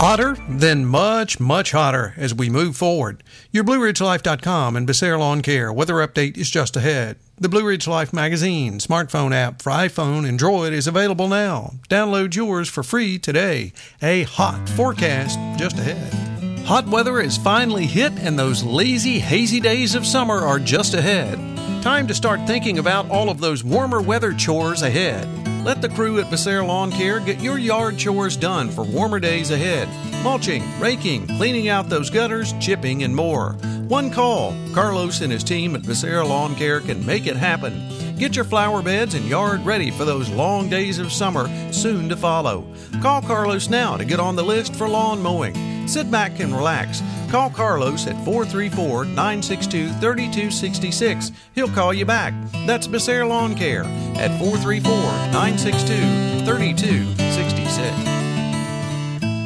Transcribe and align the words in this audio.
Hotter, 0.00 0.34
then 0.48 0.86
much, 0.86 1.38
much 1.38 1.72
hotter 1.72 2.14
as 2.16 2.34
we 2.34 2.48
move 2.48 2.74
forward. 2.74 3.22
Your 3.52 3.64
BlueRidgeLife.com 3.64 4.74
and 4.74 4.88
Becerra 4.88 5.18
Lawn 5.18 5.42
Care 5.42 5.70
weather 5.70 5.96
update 5.96 6.38
is 6.38 6.48
just 6.48 6.74
ahead. 6.74 7.18
The 7.36 7.50
Blue 7.50 7.66
Ridge 7.66 7.86
Life 7.86 8.10
magazine 8.10 8.78
smartphone 8.78 9.34
app 9.34 9.60
for 9.60 9.68
iPhone 9.68 10.26
and 10.26 10.40
Droid 10.40 10.72
is 10.72 10.86
available 10.86 11.28
now. 11.28 11.74
Download 11.90 12.34
yours 12.34 12.66
for 12.66 12.82
free 12.82 13.18
today. 13.18 13.74
A 14.00 14.22
hot 14.22 14.70
forecast 14.70 15.38
just 15.58 15.76
ahead. 15.78 16.64
Hot 16.64 16.88
weather 16.88 17.20
is 17.20 17.36
finally 17.36 17.84
hit, 17.84 18.14
and 18.20 18.38
those 18.38 18.64
lazy, 18.64 19.18
hazy 19.18 19.60
days 19.60 19.94
of 19.94 20.06
summer 20.06 20.38
are 20.38 20.58
just 20.58 20.94
ahead. 20.94 21.34
Time 21.82 22.06
to 22.06 22.14
start 22.14 22.46
thinking 22.46 22.78
about 22.78 23.10
all 23.10 23.28
of 23.28 23.40
those 23.40 23.62
warmer 23.62 24.00
weather 24.00 24.32
chores 24.32 24.80
ahead. 24.80 25.28
Let 25.64 25.82
the 25.82 25.90
crew 25.90 26.18
at 26.20 26.26
Becerra 26.26 26.66
Lawn 26.66 26.90
Care 26.90 27.20
get 27.20 27.40
your 27.40 27.58
yard 27.58 27.98
chores 27.98 28.34
done 28.34 28.70
for 28.70 28.82
warmer 28.82 29.20
days 29.20 29.50
ahead. 29.50 29.88
Mulching, 30.24 30.64
raking, 30.80 31.26
cleaning 31.26 31.68
out 31.68 31.90
those 31.90 32.08
gutters, 32.08 32.54
chipping, 32.60 33.02
and 33.02 33.14
more. 33.14 33.56
One 33.90 34.08
call. 34.12 34.54
Carlos 34.72 35.20
and 35.20 35.32
his 35.32 35.42
team 35.42 35.74
at 35.74 35.82
Becerra 35.82 36.24
Lawn 36.24 36.54
Care 36.54 36.80
can 36.80 37.04
make 37.04 37.26
it 37.26 37.34
happen. 37.34 38.16
Get 38.16 38.36
your 38.36 38.44
flower 38.44 38.82
beds 38.82 39.14
and 39.14 39.24
yard 39.24 39.66
ready 39.66 39.90
for 39.90 40.04
those 40.04 40.30
long 40.30 40.68
days 40.68 41.00
of 41.00 41.10
summer 41.10 41.48
soon 41.72 42.08
to 42.08 42.16
follow. 42.16 42.72
Call 43.02 43.20
Carlos 43.20 43.68
now 43.68 43.96
to 43.96 44.04
get 44.04 44.20
on 44.20 44.36
the 44.36 44.44
list 44.44 44.76
for 44.76 44.88
lawn 44.88 45.20
mowing. 45.20 45.88
Sit 45.88 46.08
back 46.08 46.38
and 46.38 46.54
relax. 46.54 47.02
Call 47.32 47.50
Carlos 47.50 48.06
at 48.06 48.14
434 48.24 49.06
962 49.06 49.88
3266. 49.94 51.32
He'll 51.56 51.66
call 51.66 51.92
you 51.92 52.04
back. 52.04 52.32
That's 52.68 52.86
Becerra 52.86 53.28
Lawn 53.28 53.56
Care 53.56 53.82
at 54.14 54.38
434 54.38 54.92
962 55.32 56.44
3266. 56.44 58.29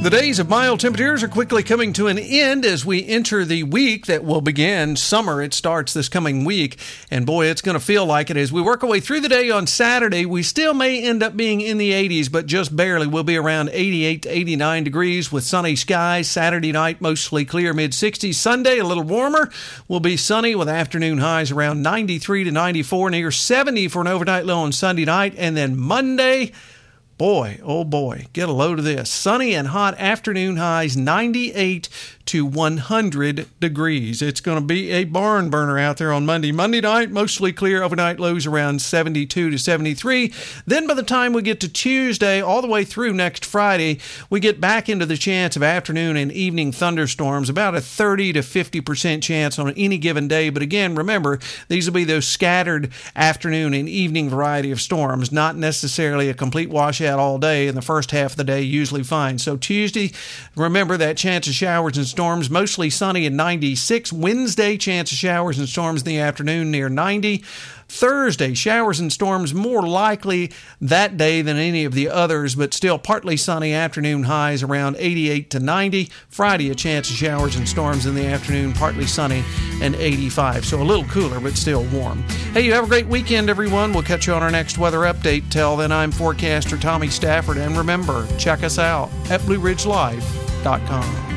The 0.05 0.11
days 0.11 0.39
of 0.39 0.51
mild 0.51 0.81
temperatures 0.81 1.23
are 1.23 1.29
quickly 1.29 1.63
coming 1.63 1.95
to 1.95 2.09
an 2.09 2.19
end 2.19 2.67
as 2.67 2.85
we 2.85 3.07
enter 3.07 3.43
the 3.43 3.63
week 3.63 4.05
that 4.05 4.23
will 4.23 4.43
begin 4.43 4.97
summer. 4.97 5.41
It 5.41 5.55
starts 5.55 5.95
this 5.95 6.11
coming 6.11 6.45
week, 6.45 6.79
and 7.11 7.25
boy, 7.25 7.47
it's 7.47 7.63
going 7.63 7.73
to 7.79 7.83
feel 7.83 8.05
like 8.05 8.29
it 8.29 8.37
as 8.37 8.53
we 8.53 8.61
work 8.61 8.85
our 8.85 8.91
way 8.91 9.01
through 9.01 9.21
the 9.21 9.31
day 9.31 9.49
on 9.51 9.67
Saturday. 9.67 10.27
We 10.27 10.43
still 10.43 10.75
may 10.75 11.03
end 11.03 11.23
up 11.23 11.39
being 11.39 11.63
in 11.63 11.79
the 11.79 11.93
80s, 11.93 12.31
but 12.31 12.45
just 12.45 12.77
barely. 12.77 13.07
We'll 13.07 13.23
be 13.23 13.39
around 13.39 13.71
88 13.73 14.25
to 14.25 14.29
89 14.29 14.85
degrees 14.85 15.33
with 15.33 15.43
sunny 15.43 15.75
skies. 15.75 16.31
Saturday 16.31 16.73
night, 16.73 17.01
mostly 17.01 17.47
clear, 17.47 17.73
mid 17.73 17.93
60s. 17.93 18.35
Sunday, 18.35 18.81
a 18.81 18.85
little 18.85 19.05
warmer. 19.05 19.51
Will 19.89 20.01
be 20.01 20.19
sunny 20.19 20.55
with 20.55 20.69
afternoon 20.69 21.17
highs 21.17 21.51
around 21.51 21.83
93 21.83 22.45
to 22.45 22.51
94, 22.51 23.09
near 23.09 23.31
70 23.31 23.89
for 23.89 24.03
an 24.03 24.09
overnight 24.09 24.45
low 24.45 24.59
on 24.59 24.73
Sunday 24.73 25.07
night, 25.07 25.35
and 25.39 25.57
then 25.57 25.79
Monday. 25.79 26.53
Boy, 27.17 27.61
oh 27.63 27.85
boy, 27.85 28.27
get 28.33 28.49
a 28.49 28.53
load 28.53 28.81
of 28.81 28.85
this. 28.85 29.09
Sunny 29.09 29.55
and 29.55 29.69
hot 29.69 29.95
afternoon 30.01 30.57
highs 30.57 30.97
98 30.97 31.89
to 32.27 32.45
100 32.45 33.47
degrees. 33.61 34.21
It's 34.21 34.41
going 34.41 34.59
to 34.59 34.67
be 34.67 34.91
a 34.91 35.05
barn 35.05 35.49
burner 35.49 35.79
out 35.79 35.99
there 35.99 36.13
on 36.13 36.27
Monday. 36.27 36.51
Monday 36.51 36.81
night, 36.81 37.13
mostly 37.13 37.53
clear, 37.53 37.85
overnight 37.85 38.19
lows 38.19 38.47
around 38.47 38.83
72 38.83 39.51
to 39.51 39.59
73. 39.59 40.33
Then 40.67 40.89
by 40.89 40.95
the 40.95 41.05
time 41.05 41.33
we 41.33 41.43
get 41.43 41.61
to 41.61 41.69
Tuesday, 41.69 42.41
all 42.41 42.63
the 42.63 42.67
way 42.67 42.83
through 42.83 43.13
next 43.13 43.45
Friday, 43.45 44.01
we 44.29 44.41
get 44.41 44.61
back 44.61 44.89
into 44.89 45.07
the 45.07 45.17
chance 45.17 45.55
of 45.55 45.63
afternoon 45.63 46.17
and 46.17 46.33
evening 46.33 46.73
thunderstorms, 46.73 47.49
about 47.49 47.77
a 47.77 47.81
30 47.81 48.33
to 48.33 48.41
50% 48.41 49.23
chance 49.23 49.57
on 49.57 49.71
any 49.75 49.99
given 49.99 50.27
day. 50.27 50.51
But 50.51 50.63
again, 50.63 50.97
remember, 50.97 51.39
these 51.69 51.87
will 51.87 51.95
be 51.95 52.05
those 52.05 52.27
scattered 52.27 52.91
afternoon 53.15 53.73
and 53.73 53.89
evening 53.89 54.31
variety 54.31 54.73
of 54.73 54.81
storms, 54.81 55.31
not 55.31 55.57
necessarily 55.57 56.29
a 56.29 56.35
complete 56.35 56.71
washout 56.71 57.04
all 57.13 57.39
day. 57.39 57.69
In 57.69 57.75
the 57.75 57.83
first 57.83 58.11
half 58.11 58.33
of 58.33 58.37
the 58.37 58.45
day, 58.45 58.63
usually 58.63 59.03
fine. 59.03 59.39
So 59.39 59.57
Tuesday, 59.57 60.13
remember 60.57 60.97
that 60.97 61.17
chance 61.17 61.47
of 61.47 61.55
showers 61.55 61.97
and 61.97 62.07
storms, 62.07 62.51
mostly 62.51 62.91
sunny 62.91 63.27
and 63.27 63.37
96. 63.37 64.13
Wednesday, 64.13 64.77
chance 64.77 65.13
of 65.13 65.19
showers 65.19 65.59
and 65.59 65.69
storms 65.69 66.03
in 66.03 66.07
the 66.07 66.19
afternoon 66.19 66.71
near 66.71 66.89
90. 66.89 67.45
Thursday, 67.95 68.55
showers 68.55 68.99
and 68.99 69.13
storms 69.13 69.55
more 69.55 69.83
likely 69.83 70.51
that 70.81 71.17
day 71.17 71.43
than 71.43 71.57
any 71.57 71.85
of 71.85 71.95
the 71.95 72.09
others, 72.09 72.57
but 72.57 72.75
still 72.75 72.99
partly 72.99 73.37
sunny 73.37 73.73
afternoon 73.73 74.25
highs 74.25 74.65
around 74.65 74.97
88 74.99 75.49
to 75.51 75.61
90. 75.61 76.11
Friday, 76.29 76.71
a 76.71 76.75
chance 76.75 77.09
of 77.09 77.15
showers 77.15 77.55
and 77.55 77.69
storms 77.69 78.07
in 78.07 78.17
the 78.17 78.27
afternoon, 78.27 78.73
partly 78.73 79.07
sunny 79.07 79.45
and 79.81 79.95
85. 79.95 80.65
So 80.65 80.83
a 80.83 80.85
little 80.85 81.05
cooler, 81.05 81.39
but 81.39 81.57
still 81.57 81.85
warm. 81.85 82.23
Hey, 82.53 82.63
you 82.63 82.73
have 82.73 82.85
a 82.85 82.89
great 82.89 83.07
weekend, 83.07 83.49
everyone. 83.49 83.93
We'll 83.93 84.03
catch 84.03 84.27
you 84.27 84.35
on 84.35 84.43
our 84.43 84.51
next 84.51 84.77
weather 84.77 85.01
update. 85.01 85.49
Till 85.51 85.77
then, 85.77 85.93
I'm 85.93 86.11
forecaster 86.11 86.77
Tommy 86.77 87.09
Stafford, 87.09 87.59
and 87.59 87.77
remember, 87.77 88.27
check 88.39 88.65
us 88.65 88.79
out 88.79 89.09
at 89.31 89.41
BlueRidgeLife.com. 89.43 91.34